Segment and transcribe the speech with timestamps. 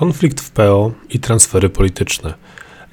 [0.00, 2.34] Konflikt w PO i transfery polityczne.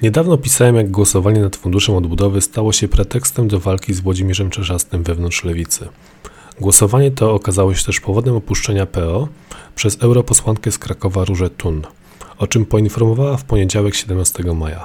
[0.02, 5.02] Niedawno pisałem, jak głosowanie nad Funduszem Odbudowy stało się pretekstem do walki z Włodzimierzem Czerzastym
[5.02, 5.88] wewnątrz lewicy.
[6.60, 9.28] Głosowanie to okazało się też powodem opuszczenia PO
[9.74, 11.82] przez europosłankę z Krakowa Różę Tun,
[12.38, 14.84] o czym poinformowała w poniedziałek 17 maja.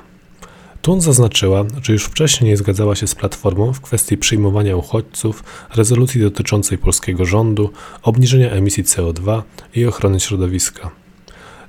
[0.82, 5.44] Tun zaznaczyła, że już wcześniej nie zgadzała się z Platformą w kwestii przyjmowania uchodźców,
[5.76, 7.70] rezolucji dotyczącej polskiego rządu,
[8.04, 9.42] obniżenia emisji CO2
[9.76, 11.03] i ochrony środowiska.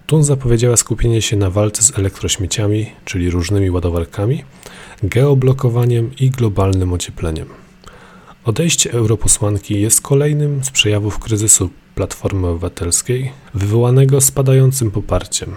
[0.07, 4.45] Tun zapowiedziała skupienie się na walce z elektrośmieciami, czyli różnymi ładowarkami,
[5.03, 7.49] geoblokowaniem i globalnym ociepleniem.
[8.45, 15.55] Odejście europosłanki jest kolejnym z przejawów kryzysu Platformy Obywatelskiej, wywołanego spadającym poparciem.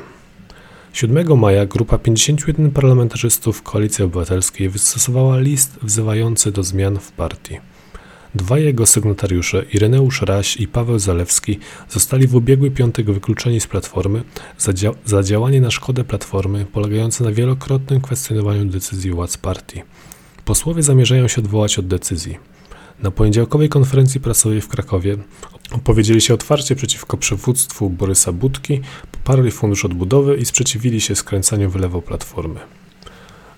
[0.94, 7.60] 7 maja grupa 51 parlamentarzystów Koalicji Obywatelskiej wystosowała list wzywający do zmian w partii.
[8.38, 11.60] Dwaj jego sygnatariusze, Ireneusz Raś i Paweł Zalewski,
[11.90, 14.24] zostali w ubiegły piątek wykluczeni z Platformy
[14.58, 19.82] za, dzia za działanie na szkodę Platformy polegające na wielokrotnym kwestionowaniu decyzji władz partii.
[20.46, 22.38] Posłowie zamierzają się odwołać od decyzji.
[23.00, 25.18] Na poniedziałkowej konferencji prasowej w Krakowie
[25.72, 28.82] opowiedzieli się otwarcie przeciwko przywództwu Borysa Budki,
[29.12, 32.60] poparli Fundusz Odbudowy i sprzeciwili się skręcaniu wylewu Platformy.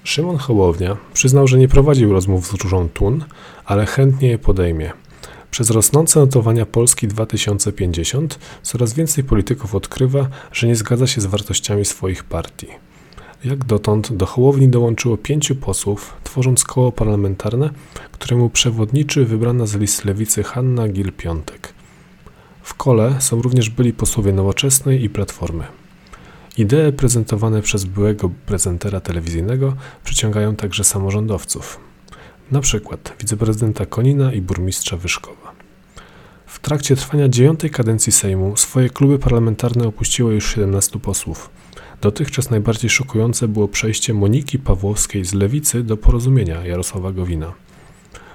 [0.04, 3.26] Szymon Hołownia przyznał, że nie prowadził rozmów z Różą Tun,
[3.66, 4.92] ale chętnie je podejmie.
[5.52, 11.86] Przez rosnące notowania Polski 2050 coraz więcej polityków odkrywa, że nie zgadza się z wartościami
[11.86, 12.68] swoich partii.
[13.46, 17.70] Jak dotąd do Hołowni dołączyło pięciu posłów, tworząc koło parlamentarne,
[18.12, 21.74] któremu przewodniczy wybrana z list lewicy Hanna Gil-Piątek.
[22.62, 25.79] W kole są również byli posłowie Nowoczesnej i Platformy.
[26.60, 31.80] Idee prezentowane przez byłego prezentera telewizyjnego przyciągają także samorządowców,
[32.52, 35.52] na przykład wiceprezydenta Konina i burmistrza Wyszkowa.
[36.46, 41.50] W trakcie trwania dziewiątej kadencji Sejmu swoje kluby parlamentarne opuściło już 17 posłów.
[42.02, 47.54] Dotychczas najbardziej szokujące było przejście Moniki Pawłowskiej z Lewicy do porozumienia Jarosława Gowina.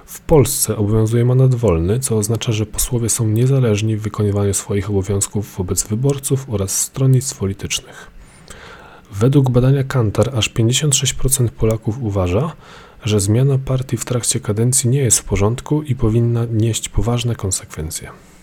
[0.05, 5.55] W Polsce obowiązuje mandat wolny, co oznacza, że posłowie są niezależni w wykonywaniu swoich obowiązków
[5.57, 8.14] wobec wyborców oraz stronnictw politycznych.
[9.11, 12.51] Według badania Kantar aż 56% Polaków uważa,
[13.03, 18.11] że zmiana partii w trakcie kadencji nie jest w porządku i powinna nieść poważne konsekwencje.